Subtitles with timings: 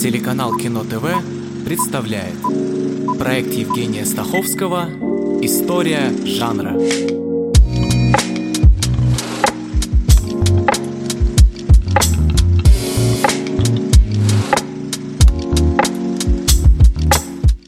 [0.00, 2.40] Телеканал Кино ТВ представляет
[3.18, 4.88] проект Евгения Стаховского
[5.42, 6.74] «История жанра».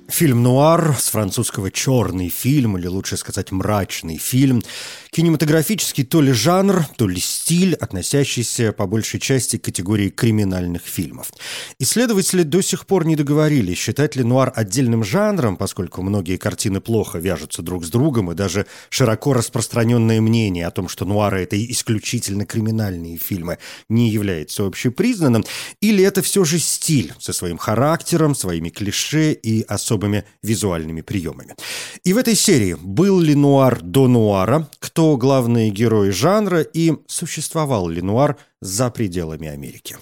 [0.08, 4.62] Фильм «Нуар» с французского «черный фильм», или лучше сказать «мрачный фильм».
[5.10, 11.32] Кинематографический то ли жанр, то ли стиль, относящийся по большей части к категории криминальных фильмов.
[11.80, 17.18] Исследователи до сих пор не договорились, считать ли «Нуар» отдельным жанром, поскольку многие картины плохо
[17.18, 22.46] вяжутся друг с другом, и даже широко распространенное мнение о том, что «Нуары»— это исключительно
[22.46, 23.58] криминальные фильмы,
[23.88, 25.44] не является общепризнанным,
[25.80, 31.56] или это все же стиль со своим характером, своими клише и особыми визуальными приемами.
[32.04, 37.88] И в этой серии был ли нуар до нуара, кто главные герои жанра и существовал
[37.88, 39.96] ли нуар за пределами Америки.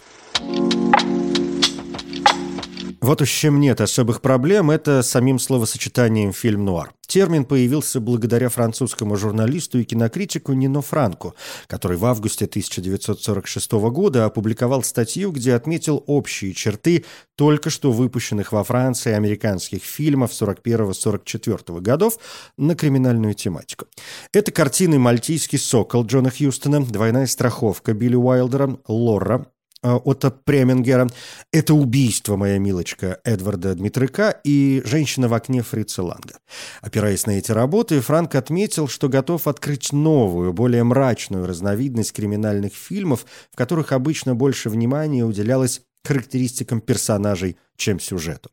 [3.09, 6.93] Вот уж чем нет особых проблем, это самим словосочетанием «фильм-нуар».
[7.07, 11.33] Термин появился благодаря французскому журналисту и кинокритику Нино Франко,
[11.69, 18.63] который в августе 1946 года опубликовал статью, где отметил общие черты только что выпущенных во
[18.63, 22.19] Франции американских фильмов 41-44 годов
[22.59, 23.87] на криминальную тематику.
[24.35, 29.47] Это картины «Мальтийский сокол» Джона Хьюстона, «Двойная страховка» Билли Уайлдера, «Лора»,
[29.83, 31.09] Отто Премингера.
[31.53, 36.39] Это «Убийство, моя милочка» Эдварда Дмитрика и «Женщина в окне» Фрица Ланга.
[36.81, 43.25] Опираясь на эти работы, Франк отметил, что готов открыть новую, более мрачную разновидность криминальных фильмов,
[43.53, 48.51] в которых обычно больше внимания уделялось характеристикам персонажей, чем сюжету.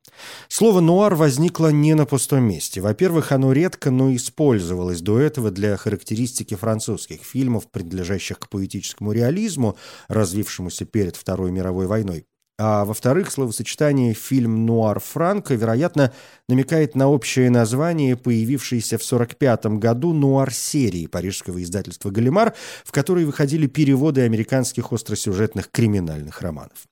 [0.47, 2.81] Слово «нуар» возникло не на пустом месте.
[2.81, 9.77] Во-первых, оно редко, но использовалось до этого для характеристики французских фильмов, принадлежащих к поэтическому реализму,
[10.07, 12.25] развившемуся перед Второй мировой войной.
[12.57, 16.13] А во-вторых, словосочетание «фильм Нуар Франко», вероятно,
[16.47, 22.53] намекает на общее название, появившееся в 1945 году нуар-серии парижского издательства «Галимар»,
[22.85, 26.85] в которой выходили переводы американских остросюжетных криминальных романов.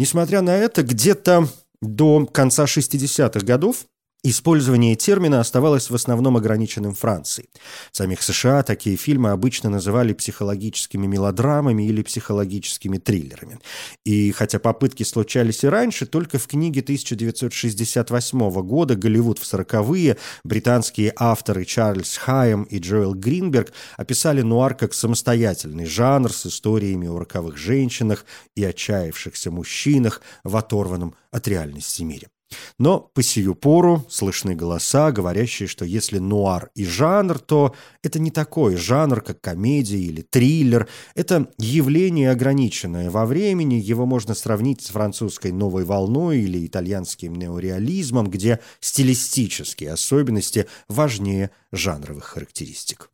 [0.00, 1.46] Несмотря на это, где-то
[1.82, 3.84] до конца 60-х годов
[4.22, 7.48] Использование термина оставалось в основном ограниченным Францией.
[7.90, 13.60] В самих США такие фильмы обычно называли психологическими мелодрамами или психологическими триллерами.
[14.04, 21.14] И хотя попытки случались и раньше, только в книге 1968 года «Голливуд в сороковые» британские
[21.16, 27.56] авторы Чарльз Хайем и Джоэл Гринберг описали нуар как самостоятельный жанр с историями о роковых
[27.56, 32.28] женщинах и отчаявшихся мужчинах в оторванном от реальности мире.
[32.78, 38.30] Но по сию пору слышны голоса, говорящие, что если нуар и жанр, то это не
[38.30, 40.88] такой жанр, как комедия или триллер.
[41.14, 48.28] Это явление ограниченное во времени, его можно сравнить с французской новой волной или итальянским неореализмом,
[48.28, 53.10] где стилистические особенности важнее жанровых характеристик.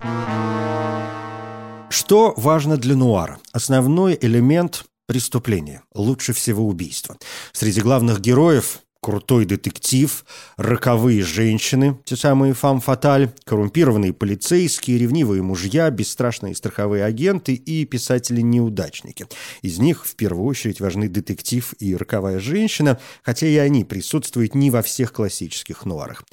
[1.91, 3.39] Что важно для нуара?
[3.53, 7.17] Основной элемент преступления, лучше всего убийство.
[7.53, 10.25] Среди главных героев крутой детектив,
[10.57, 19.29] роковые женщины, те самые фам-фаталь, коррумпированные полицейские, ревнивые мужья, бесстрашные страховые агенты и писатели-неудачники.
[19.63, 24.73] Из них в первую очередь важны детектив и роковая женщина, хотя и они присутствуют не
[24.73, 26.25] во всех классических нуарах.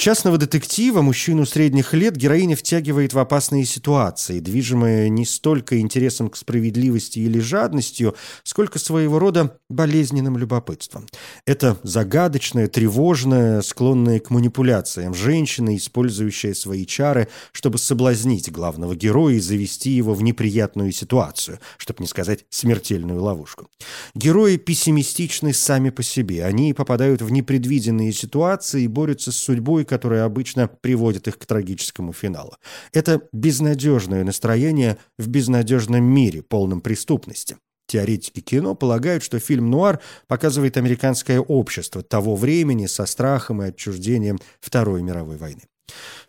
[0.00, 6.36] Частного детектива, мужчину средних лет, героиня втягивает в опасные ситуации, движимая не столько интересом к
[6.36, 8.14] справедливости или жадностью,
[8.44, 11.08] сколько своего рода болезненным любопытством.
[11.46, 19.40] Это загадочная, тревожная, склонная к манипуляциям женщина, использующая свои чары, чтобы соблазнить главного героя и
[19.40, 23.66] завести его в неприятную ситуацию, чтобы не сказать смертельную ловушку.
[24.14, 26.44] Герои пессимистичны сами по себе.
[26.44, 32.12] Они попадают в непредвиденные ситуации и борются с судьбой, которое обычно приводит их к трагическому
[32.12, 32.54] финалу.
[32.92, 37.56] Это безнадежное настроение в безнадежном мире, полном преступности.
[37.88, 44.38] Теоретики кино полагают, что фильм «Нуар» показывает американское общество того времени со страхом и отчуждением
[44.60, 45.62] Второй мировой войны.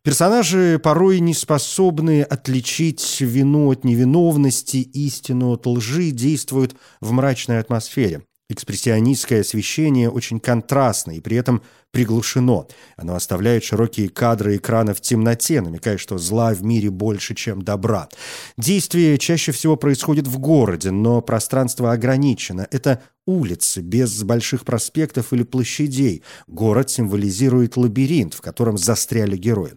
[0.01, 8.23] Персонажи порой не способны отличить вину от невиновности, истину от лжи, действуют в мрачной атмосфере.
[8.49, 11.61] Экспрессионистское освещение очень контрастно и при этом
[11.91, 12.67] приглушено.
[12.97, 18.09] Оно оставляет широкие кадры экрана в темноте, намекая, что зла в мире больше, чем добра.
[18.57, 22.67] Действие чаще всего происходит в городе, но пространство ограничено.
[22.71, 26.23] Это улицы, без больших проспектов или площадей.
[26.47, 29.73] Город символизирует лабиринт, в котором застряли герои.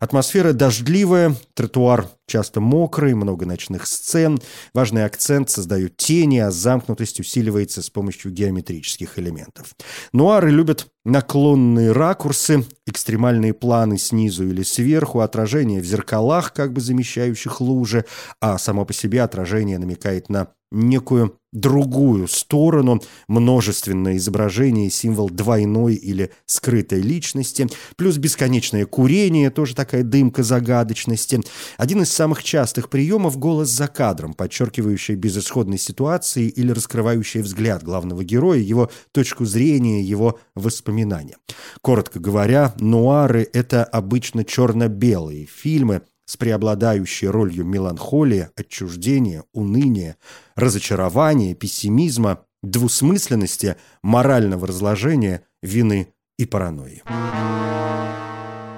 [0.00, 4.40] Атмосфера дождливая, тротуар часто мокрый, много ночных сцен.
[4.74, 9.74] Важный акцент создают тени, а замкнутость усиливается с помощью геометрических элементов.
[10.12, 17.60] Нуары любят наклонные ракурсы, экстремальные планы снизу или сверху, отражение в зеркалах, как бы замещающих
[17.60, 18.04] лужи,
[18.40, 26.30] а само по себе отражение намекает на некую другую сторону, множественное изображение, символ двойной или
[26.44, 27.66] скрытой личности,
[27.96, 31.40] плюс бесконечное курение, тоже такая дымка загадочности.
[31.78, 38.22] Один из самых частых приемов– голос за кадром, подчеркивающий безысходной ситуации или раскрывающий взгляд главного
[38.22, 41.36] героя, его точку зрения, его воспоминания.
[41.80, 50.16] Коротко говоря, нуары– это обычно черно-белые фильмы– с преобладающей ролью меланхолии, отчуждения, уныния,
[50.56, 56.08] разочарования, пессимизма, двусмысленности, морального разложения, вины
[56.38, 57.02] и паранойи.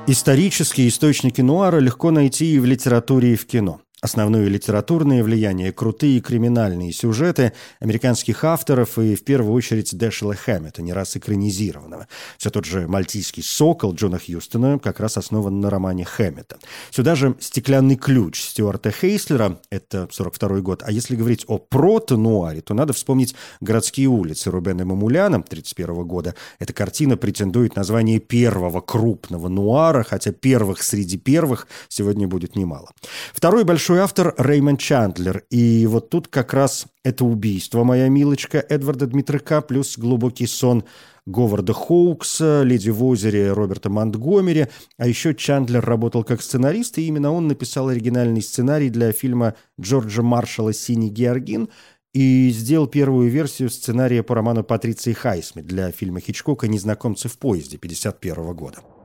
[0.06, 3.80] Исторические источники нуара легко найти и в литературе, и в кино.
[4.00, 10.92] Основное литературное влияние– крутые криминальные сюжеты американских авторов и, в первую очередь, Дэшела Хэммета, не
[10.92, 12.06] раз экранизированного.
[12.36, 16.58] Все тот же «Мальтийский сокол» Джона Хьюстона как раз основан на романе Хэммета.
[16.90, 20.84] Сюда же «Стеклянный ключ» Стюарта Хейслера, это 42 год.
[20.86, 26.36] А если говорить о прото-нуаре, то надо вспомнить «Городские улицы» Рубена Мамуляна 31 года.
[26.60, 32.92] Эта картина претендует на звание первого крупного нуара, хотя первых среди первых сегодня будет немало.
[33.32, 35.44] Второй большой большой автор Реймонд Чандлер.
[35.48, 40.84] И вот тут как раз это убийство, моя милочка, Эдварда Дмитрика, плюс глубокий сон
[41.24, 44.66] Говарда Хоукса, «Леди в озере» Роберта Монтгомери.
[44.98, 50.20] А еще Чандлер работал как сценарист, и именно он написал оригинальный сценарий для фильма Джорджа
[50.20, 51.70] Маршалла «Синий Георгин»,
[52.12, 57.78] и сделал первую версию сценария по роману Патриции Хайсмит для фильма Хичкока «Незнакомцы в поезде»
[57.78, 58.97] 1951 года.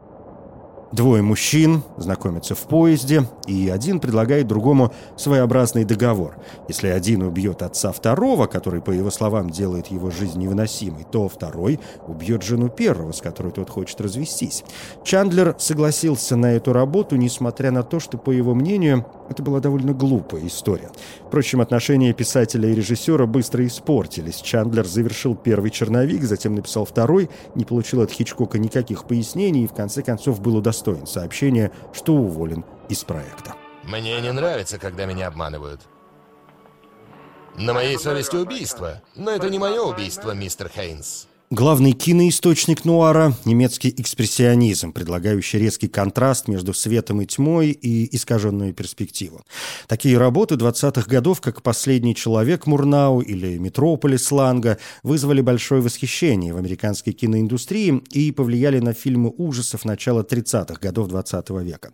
[0.94, 6.36] Двое мужчин знакомятся в поезде, и один предлагает другому своеобразный договор.
[6.68, 11.80] Если один убьет отца второго, который, по его словам, делает его жизнь невыносимой, то второй
[12.08, 14.64] убьет жену первого, с которой тот хочет развестись.
[15.04, 19.94] Чандлер согласился на эту работу, несмотря на то, что, по его мнению, это была довольно
[19.94, 20.92] глупая история.
[21.26, 24.42] Впрочем, отношения писателя и режиссера быстро испортились.
[24.42, 29.74] Чандлер завершил первый черновик, затем написал второй, не получил от Хичкока никаких пояснений и в
[29.74, 33.56] конце концов был удостоен сообщения, что уволен из проекта.
[33.84, 35.82] Мне не нравится, когда меня обманывают.
[37.56, 41.28] На моей совести убийство, но это не мое убийство, мистер Хейнс.
[41.54, 49.44] Главный киноисточник нуара– немецкий экспрессионизм, предлагающий резкий контраст между светом и тьмой и искаженную перспективу.
[49.88, 56.58] Такие работы 20-х годов, как «Последний человек» Мурнау или «Метрополис» Ланга, вызвали большое восхищение в
[56.58, 61.92] американской киноиндустрии и повлияли на фильмы ужасов начала 30-х годов 20 -го века.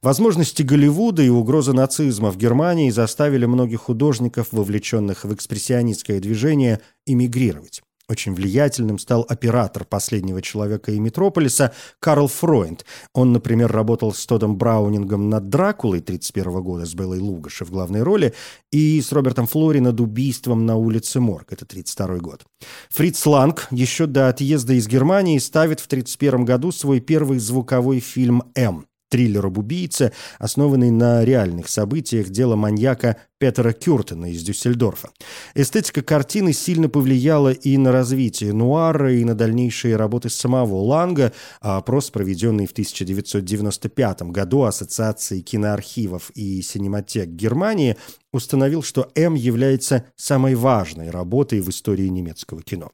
[0.00, 7.82] Возможности Голливуда и угроза нацизма в Германии заставили многих художников, вовлеченных в экспрессионистское движение, эмигрировать.
[8.12, 12.84] Очень влиятельным стал оператор «Последнего человека» и «Метрополиса» Карл Фройнд.
[13.14, 18.02] Он, например, работал с Тодом Браунингом над «Дракулой» 1931 года с Беллой Лугаши в главной
[18.02, 18.34] роли
[18.70, 22.44] и с Робертом Флори над «Убийством на улице Морг» это 1932 год.
[22.90, 28.42] Фриц Ланг еще до отъезда из Германии ставит в 1931 году свой первый звуковой фильм
[28.54, 35.10] «М» триллер об убийце, основанный на реальных событиях дела маньяка Петера Кюртена из Дюссельдорфа.
[35.54, 41.76] Эстетика картины сильно повлияла и на развитие нуара, и на дальнейшие работы самого Ланга, а
[41.76, 47.98] опрос, проведенный в 1995 году Ассоциацией киноархивов и синематек Германии,
[48.32, 52.92] установил, что «М» является самой важной работой в истории немецкого кино.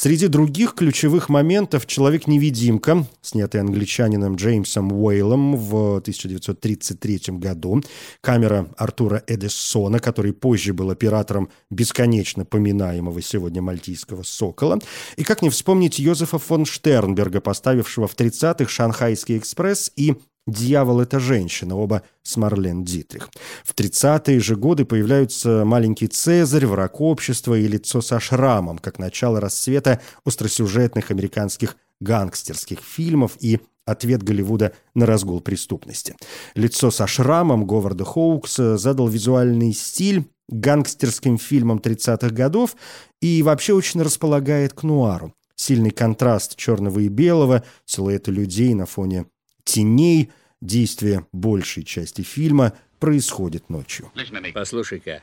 [0.00, 7.82] Среди других ключевых моментов «Человек-невидимка», снятый англичанином Джеймсом Уэйлом в 1933 году,
[8.20, 14.78] камера Артура Эдессона, который позже был оператором бесконечно поминаемого сегодня мальтийского «Сокола»,
[15.16, 20.14] и как не вспомнить Йозефа фон Штернберга, поставившего в 30-х «Шанхайский экспресс» и
[20.48, 23.28] «Дьявол– это женщина», оба с Марлен Дитрих.
[23.64, 29.40] В 30-е же годы появляются «Маленький Цезарь», «Враг общества» и «Лицо со шрамом», как начало
[29.42, 36.16] расцвета остросюжетных американских гангстерских фильмов и ответ Голливуда на разгул преступности.
[36.54, 42.74] «Лицо со шрамом» Говарда Хоукса задал визуальный стиль гангстерским фильмам 30-х годов
[43.20, 45.34] и вообще очень располагает к нуару.
[45.56, 49.26] сильный контраст черного и белого, силуэты людей на фоне
[49.68, 50.30] теней.
[50.60, 54.10] Действие большей части фильма происходит ночью.
[54.52, 55.22] Послушай-ка,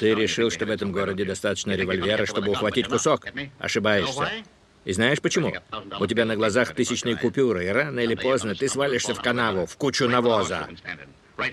[0.00, 3.26] ты решил, что в этом городе достаточно револьвера, чтобы ухватить кусок?
[3.58, 4.30] Ошибаешься.
[4.86, 5.52] И знаешь почему?
[6.00, 9.76] У тебя на глазах тысячные купюры, и рано или поздно ты свалишься в канаву, в
[9.76, 10.68] кучу навоза.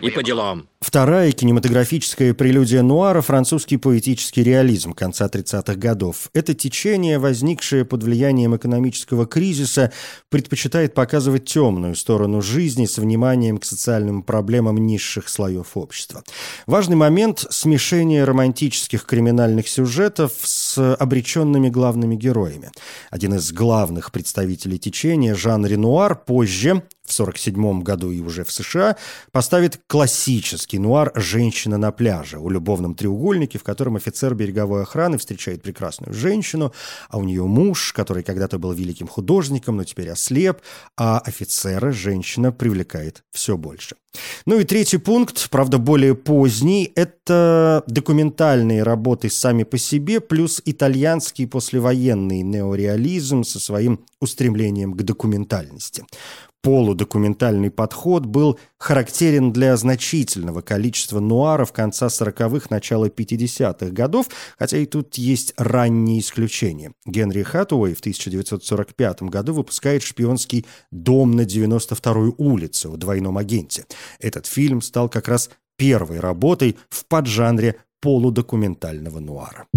[0.01, 0.70] И по делам.
[0.83, 6.29] Вторая кинематографическая прелюдия нуара– французский поэтический реализм конца 30-х годов.
[6.33, 9.93] Это течение, возникшее под влиянием экономического кризиса,
[10.27, 16.21] предпочитает показывать темную сторону жизни с вниманием к социальным проблемам низших слоев общества.
[16.67, 22.71] Важный момент– смешение романтических криминальных сюжетов с обреченными главными героями.
[23.09, 28.95] Один из главных представителей течения, Жан Ренуар, позже, в 1947 году и уже в США,
[29.31, 35.62] поставит классический нуар «Женщина на пляже» о любовном треугольнике, в котором офицер береговой охраны встречает
[35.62, 36.74] прекрасную женщину,
[37.10, 40.62] а у нее муж, который когда-то был великим художником, но теперь ослеп,
[40.98, 43.96] а офицера женщина привлекает все больше.
[44.46, 51.48] Ну и третий пункт, правда более поздний, это документальные работы сами по себе, плюс итальянский
[51.48, 56.03] послевоенный неореализм со своим устремлением к документальности
[56.63, 64.86] полудокументальный подход был характерен для значительного количества нуаров конца 40-х, начала 50-х годов, хотя и
[64.86, 66.93] тут есть ранние исключения.
[67.05, 73.86] Генри Хаттуэй в 1945 году выпускает шпионский «Дом на 92-й улице» о двойном агенте.
[74.20, 79.67] Этот фильм стал как раз первой работой в поджанре полудокументального нуара.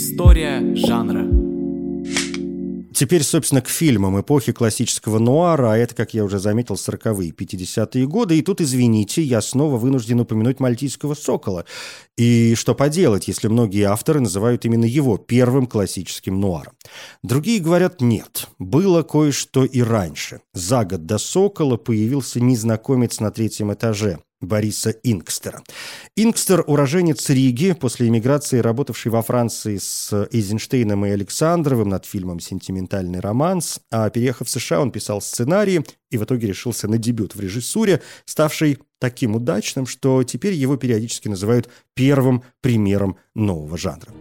[0.00, 1.26] История жанра.
[2.94, 8.06] Теперь, собственно, к фильмам эпохи классического нуара, а это, как я уже заметил, 40-е, 50-е
[8.06, 8.38] годы.
[8.38, 11.64] И тут, извините, я снова вынужден упомянуть «Мальтийского сокола».
[12.16, 16.74] И что поделать, если многие авторы называют именно его первым классическим нуаром.
[17.24, 18.46] Другие говорят «нет».
[18.60, 20.42] Было кое-что и раньше.
[20.54, 25.62] За год до «Сокола» появился незнакомец на третьем этаже– Бориса Инкстера.
[26.16, 33.20] Инкстер– уроженец Риги, после эмиграции работавший во Франции с Эйзенштейном и Александровым над фильмом «Сентиментальный
[33.20, 37.40] романс», а переехав в США, он писал сценарии и в итоге решился на дебют в
[37.40, 44.12] режиссуре, ставший таким удачным, что теперь его периодически называют первым примером нового жанра.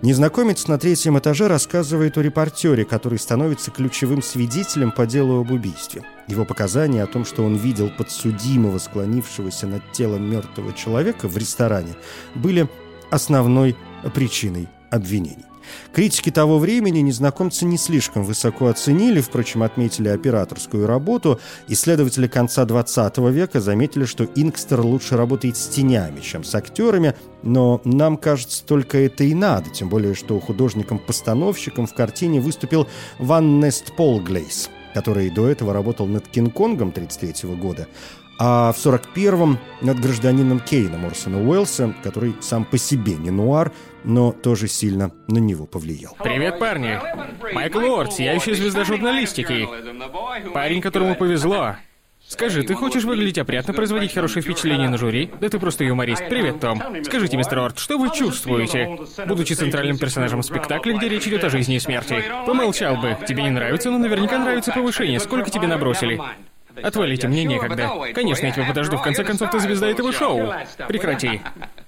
[0.00, 6.04] Незнакомец на третьем этаже рассказывает о репортере, который становится ключевым свидетелем по делу об убийстве.
[6.28, 11.96] Его показания о том, что он видел подсудимого, склонившегося над телом мертвого человека в ресторане,
[12.36, 12.68] были
[13.10, 13.76] основной
[14.14, 15.44] причиной обвинений.
[15.92, 21.40] Критики того времени незнакомца не слишком высоко оценили, впрочем, отметили операторскую работу.
[21.66, 27.80] Исследователи конца 20 века заметили, что Инкстер лучше работает с тенями, чем с актерами, но
[27.84, 33.94] нам кажется, только это и надо, тем более, что художником-постановщиком в картине выступил Ван Нест
[33.96, 37.86] Полглейс, который до этого работал над Кинг-Конгом 1933 года,
[38.38, 43.72] а в 41-м над гражданином Кейном Орсона Уэллса, который сам по себе не нуар,
[44.04, 46.16] но тоже сильно на него повлиял.
[46.22, 47.00] Привет, парни!
[47.52, 49.68] Майкл Уорд, сияющая звезда журналистики.
[50.54, 51.76] Парень, которому повезло.
[52.28, 55.30] Скажи, ты хочешь выглядеть опрятно, производить хорошее впечатление на жюри?
[55.40, 56.28] Да ты просто юморист.
[56.28, 56.82] Привет, Том.
[57.02, 61.76] Скажите, мистер Уорд, что вы чувствуете, будучи центральным персонажем спектакля, где речь идет о жизни
[61.76, 62.22] и смерти?
[62.46, 63.16] Помолчал бы.
[63.26, 65.20] Тебе не нравится, но наверняка нравится повышение.
[65.20, 66.20] Сколько тебе набросили?
[66.82, 67.90] Отвалите, мне некогда.
[68.14, 68.96] Конечно, я тебя подожду.
[68.96, 70.52] В конце концов, ты звезда этого шоу.
[70.88, 71.40] Прекрати.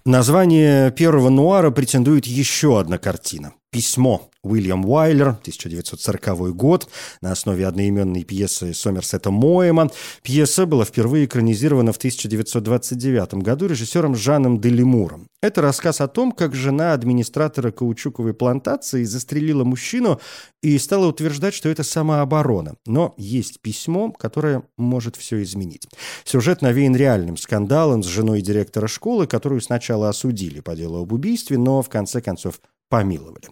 [0.04, 3.52] Название первого нуара претендует еще одна картина.
[3.70, 6.88] «Письмо» Уильям Уайлер, 1940 год,
[7.20, 9.90] на основе одноименной пьесы Сомерсета Моэма.
[10.22, 15.28] Пьеса была впервые экранизирована в 1929 году режиссером Жаном Делимуром.
[15.42, 20.20] Это рассказ о том, как жена администратора каучуковой плантации застрелила мужчину
[20.62, 22.76] и стала утверждать, что это самооборона.
[22.86, 25.86] Но есть письмо, которое может все изменить.
[26.24, 31.58] Сюжет навеян реальным скандалом с женой директора школы, которую сначала осудили по делу об убийстве,
[31.58, 32.60] но в конце концов
[32.90, 33.48] помиловали.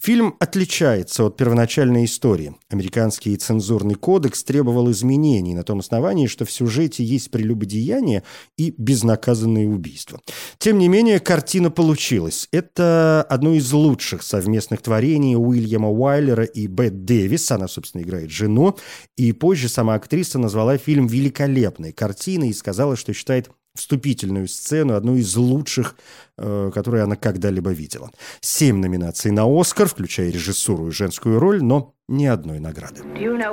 [0.00, 2.56] Фильм отличается от первоначальной истории.
[2.68, 8.24] Американский цензурный кодекс требовал изменений на том основании, что в сюжете есть прелюбодеяние
[8.58, 10.20] и безнаказанные убийства.
[10.58, 12.48] Тем не менее, картина получилась.
[12.50, 17.48] Это одно из лучших совместных творений Уильяма Уайлера и Бет Дэвис.
[17.52, 18.76] Она, собственно, играет жену.
[19.16, 25.16] И позже сама актриса назвала фильм великолепной картиной и сказала, что считает вступительную сцену, одну
[25.16, 25.96] из лучших,
[26.38, 28.10] э, которую она когда-либо видела.
[28.40, 33.02] Семь номинаций на «Оскар», включая режиссуру и женскую роль, но ни одной награды.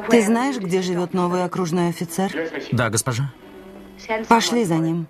[0.10, 2.32] Ты знаешь, где живет новый окружной офицер?
[2.72, 3.34] Да, госпожа.
[4.28, 5.08] Пошли за ним.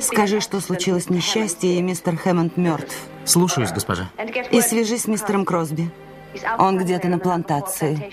[0.00, 2.96] Скажи, что случилось несчастье, и мистер Хэммонд мертв.
[3.24, 4.10] Слушаюсь, госпожа.
[4.50, 5.90] И свяжись с мистером Кросби.
[6.58, 8.12] Он где-то на плантации.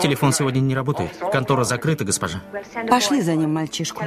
[0.00, 1.10] Телефон сегодня не работает.
[1.32, 2.42] Контора закрыта, госпожа.
[2.88, 4.02] Пошли за ним мальчишку.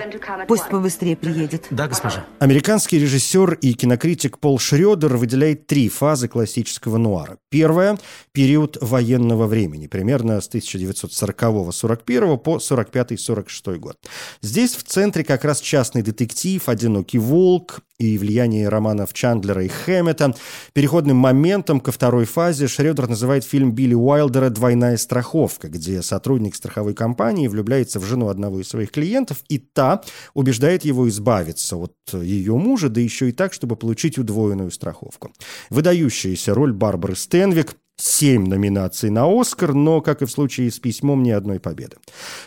[0.47, 1.67] Пусть побыстрее приедет.
[1.69, 2.25] Да, госпожа.
[2.39, 7.37] Американский режиссер и кинокритик Пол Шрёдер выделяет три фазы классического нуара.
[7.49, 7.97] Первая–
[8.31, 13.97] период военного времени, примерно с 1940-41 по 45-46 год.
[14.41, 20.33] Здесь в центре как раз частный детектив, одинокий волк, и влияние романов Чандлера и Хэммета.
[20.73, 25.30] Переходным моментом ко второй фазе Шредер называет фильм Билли Уайлдера «Двойная страховка»,
[25.69, 31.07] где сотрудник страховой компании влюбляется в жену одного из своих клиентов, и та убеждает его
[31.09, 35.31] избавиться от ее мужа, да еще и так, чтобы получить удвоенную страховку.
[35.69, 41.23] Выдающаяся роль Барбары Стенвик семь номинаций на «Оскар», но, как и в случае с письмом,
[41.23, 41.97] ни одной победы.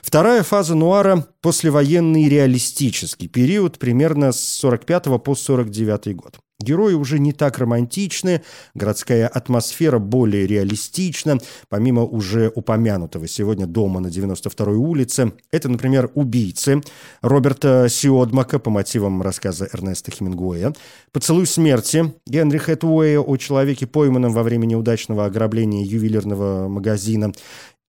[0.03, 6.39] Вторая фаза нуара– послевоенный реалистический период, примерно с 45 по 49 год.
[6.61, 8.43] Герои уже не так романтичны,
[8.75, 11.39] городская атмосфера более реалистична.
[11.69, 16.81] Помимо уже упомянутого сегодня дома на 92-й улице, это, например, «Убийцы»
[17.23, 20.73] Роберта Сиодмака по мотивам рассказа Эрнеста Хемингуэя,
[21.13, 27.33] «Поцелуй смерти» Генри Хэтуэя о человеке, пойманном во время неудачного ограбления ювелирного магазина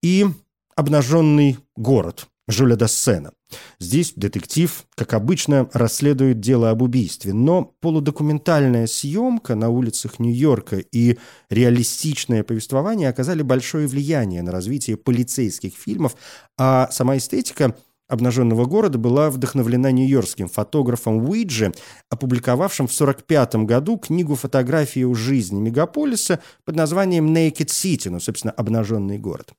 [0.02, 0.26] и
[0.74, 3.32] «Обнаженный город» Жюля Дассена.
[3.80, 11.18] Здесь детектив, как обычно, расследует дело об убийстве, но полудокументальная съемка на улицах Нью-Йорка и
[11.50, 16.16] реалистичное повествование оказали большое влияние на развитие полицейских фильмов,
[16.56, 17.74] а сама эстетика
[18.08, 21.72] обнаженного города была вдохновлена нью-йоркским фотографом Уиджи,
[22.08, 28.52] опубликовавшим в 1945 году книгу фотографии о жизни мегаполиса под названием «Naked City», ну, собственно,
[28.52, 29.52] «Обнаженный город».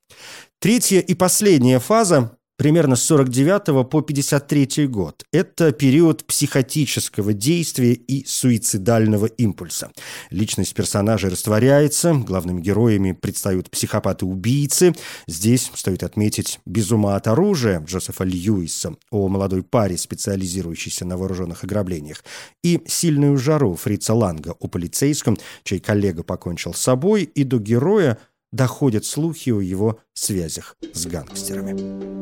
[0.60, 5.24] Третья и последняя фаза примерно с 49 по 53 год.
[5.32, 9.90] Это период психотического действия и суицидального импульса.
[10.30, 14.94] Личность персонажей растворяется, главными героями предстают психопаты-убийцы.
[15.28, 21.62] Здесь стоит отметить «Без ума от оружия» Джозефа Льюиса о молодой паре, специализирующейся на вооруженных
[21.62, 22.24] ограблениях,
[22.64, 28.18] и «Сильную жару» Фрица Ланга о полицейском, чей коллега покончил с собой, и до героя
[28.52, 32.18] доходят слухи о его связях с гангстерами.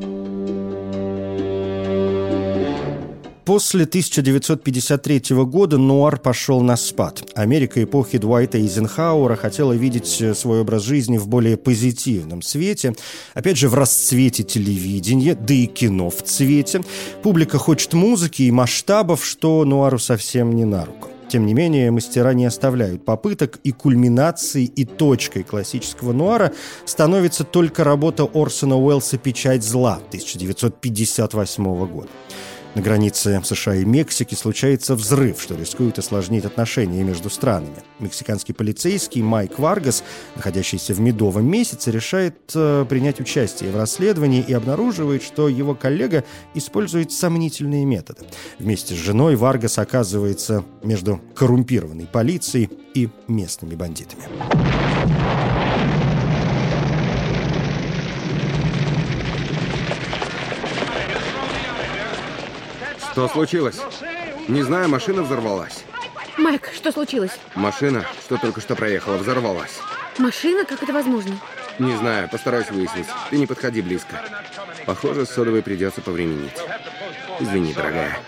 [3.46, 7.22] После 1953 года нуар пошел на спад.
[7.36, 12.96] Америка эпохи Дуайта Эйзенхауэра хотела видеть свой образ жизни в более позитивном свете.
[13.34, 16.82] Опять же, в расцвете телевидения, да и кино в цвете.
[17.22, 21.10] Публика хочет музыки и масштабов, что нуару совсем не на руку.
[21.28, 26.52] Тем не менее, мастера не оставляют попыток, и кульминацией и точкой классического нуара
[26.84, 32.08] становится только работа Орсона Уэллса «Печать зла» 1958 года.
[32.76, 37.82] На границе США и Мексики случается взрыв, что рискует осложнить отношения между странами.
[38.00, 44.52] Мексиканский полицейский Майк Варгас, находящийся в медовом месяце, решает э, принять участие в расследовании и
[44.52, 48.26] обнаруживает, что его коллега использует сомнительные методы.
[48.58, 54.24] Вместе с женой Варгас оказывается между коррумпированной полицией и местными бандитами.
[63.16, 63.80] Что случилось?
[64.46, 65.84] Не знаю, машина взорвалась.
[66.36, 67.30] Майк, что случилось?
[67.54, 69.80] Машина, что только что проехала, взорвалась.
[70.18, 70.66] Машина?
[70.66, 71.34] Как это возможно?
[71.78, 73.06] Не знаю, постараюсь выяснить.
[73.30, 74.20] Ты не подходи близко.
[74.84, 76.52] Похоже, с содовой придется повременить.
[77.40, 78.20] Извини, дорогая.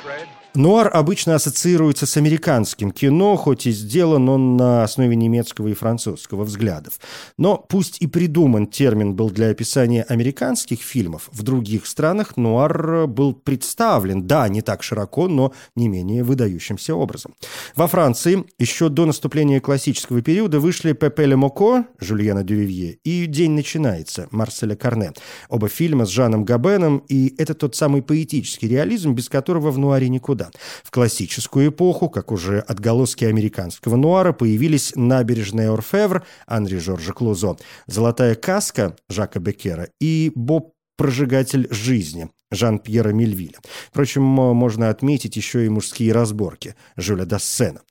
[0.55, 6.45] Нуар обычно ассоциируется с американским кино, хоть и сделан он на основе немецкого и французского
[6.45, 6.99] взглядов.
[7.37, 13.35] Но пусть и придуман термин был для описания американских фильмов, в других странах нуар был
[13.35, 17.35] представлен, да, не так широко, но не менее выдающимся образом.
[17.77, 23.53] Во Франции еще до наступления классического периода вышли «Пепе Ле Моко» Жюльена Дювивье и «День
[23.53, 25.13] начинается» Марселя Карне.
[25.51, 30.09] Оба фильма с Жаном Габеном, и это тот самый поэтический реализм, без которого в нуаре
[30.09, 30.51] никуда года.
[30.83, 38.35] В классическую эпоху, как уже отголоски американского нуара, появились «Набережная Орфевр» Анри Жоржа Клузо, «Золотая
[38.35, 43.59] каска» Жака Беккера и «Боб прожигатель жизни» Жан-Пьера Мельвиля.
[43.91, 47.83] Впрочем, можно отметить еще и мужские разборки Жюля Дассена.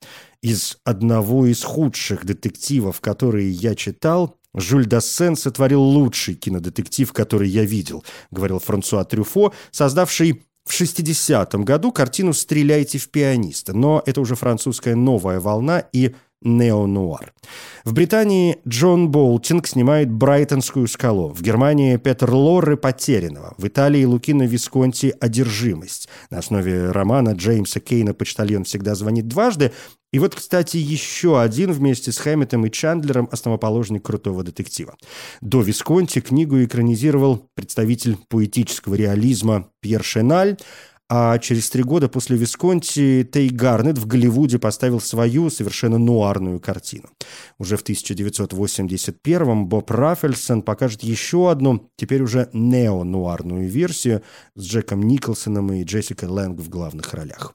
[0.42, 7.66] Из одного из худших детективов, которые я читал, Жюль Дассен сотворил лучший кинодетектив, который я
[7.66, 14.36] видел, говорил Франсуа Трюфо, создавший в 60-м году картину «Стреляйте в пианиста», но это уже
[14.36, 17.34] французская новая волна и неонуар.
[17.84, 24.44] В Британии Джон Болтинг снимает «Брайтонскую скалу», в Германии Петер Лорре «Потерянного», в Италии Лукино
[24.44, 26.10] Висконти «Одержимость».
[26.30, 29.72] На основе романа Джеймса Кейна «Почтальон всегда звонит дважды»
[30.14, 34.96] И вот, кстати, еще один вместе с Хэмметом и Чандлером основоположник крутого детектива.
[35.42, 40.58] До Висконти книгу экранизировал представитель поэтического реализма Пьер Шеналь,
[41.10, 47.10] а через три года после Висконти Тей Гарнет в Голливуде поставил свою совершенно нуарную картину.
[47.58, 54.24] Уже в 1981-м Боб Раффельсон покажет еще одну, теперь уже нео-нуарную версию
[54.56, 57.54] с Джеком Николсоном и Джессикой Лэнг в главных ролях.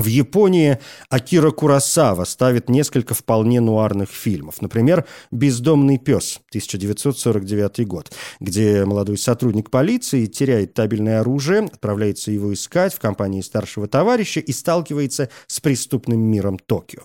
[0.00, 0.78] В Японии
[1.10, 4.62] Акира Курасава ставит несколько вполне нуарных фильмов.
[4.62, 8.10] Например, «Бездомный пес» 1949 год,
[8.40, 14.52] где молодой сотрудник полиции теряет табельное оружие, отправляется его искать в компании старшего товарища и
[14.52, 17.02] сталкивается с преступным миром Токио.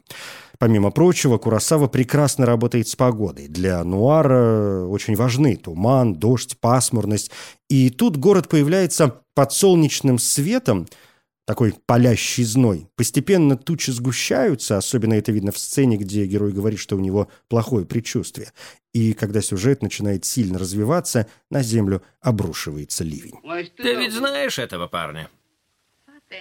[0.58, 3.50] Помимо прочего, Курасава прекрасно работает с погодой.
[3.50, 7.30] Для нуара очень важны туман, дождь, пасмурность.
[7.68, 10.88] И тут город появляется под солнечным светом–
[11.46, 12.88] такой палящий зной.
[12.96, 17.86] Постепенно тучи сгущаются, особенно это видно в сцене, где герой говорит, что у него плохое
[17.86, 18.52] предчувствие.
[18.94, 23.40] И когда сюжет начинает сильно развиваться, на землю обрушивается ливень.
[23.78, 25.30] Ты ведь знаешь этого парня?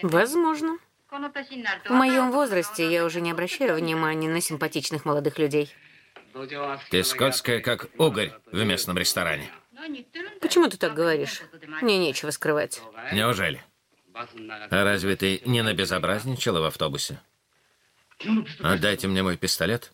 [0.02, 0.78] Возможно.
[1.10, 5.70] В моем возрасте я уже не обращаю внимания на симпатичных молодых людей.
[6.90, 9.48] Ты скользкая, как угорь в местном ресторане.
[10.40, 11.42] Почему ты так говоришь?
[11.82, 12.80] Мне нечего скрывать.
[13.12, 13.62] Неужели?
[14.14, 17.20] А разве ты не набезобразничала в автобусе?
[18.60, 19.92] Отдайте мне мой пистолет,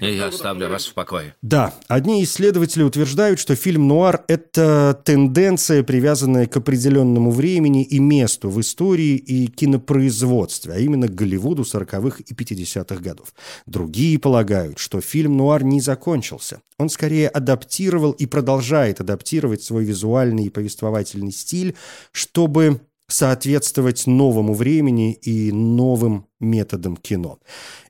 [0.00, 1.36] и я оставлю вас в покое.
[1.42, 8.48] Да, одни исследователи утверждают, что фильм «Нуар»— это тенденция, привязанная к определенному времени и месту
[8.48, 13.34] в истории и кинопроизводстве, а именно к Голливуду 40-х и 50-х годов.
[13.66, 16.62] Другие полагают, что фильм «Нуар» не закончился.
[16.78, 21.76] Он скорее адаптировал и продолжает адаптировать свой визуальный и повествовательный стиль,
[22.12, 27.38] чтобы соответствовать новому времени и новым методам кино.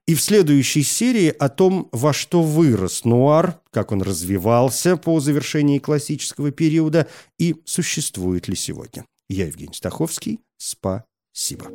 [0.06, 5.78] И в следующей серии о том, во что вырос нуар, как он развивался по завершении
[5.78, 9.04] классического периода и существует ли сегодня.
[9.28, 10.40] Я Евгений Стаховский.
[10.56, 11.70] Спасибо.